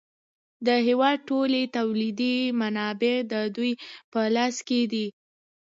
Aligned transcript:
د 0.67 0.69
هېواد 0.87 1.17
ټولې 1.29 1.61
تولیدي 1.77 2.35
منابع 2.61 3.15
د 3.31 3.33
دوی 3.55 3.71
په 4.11 4.19
لاس 4.35 4.55
کې 4.67 4.81
دي 4.91 5.07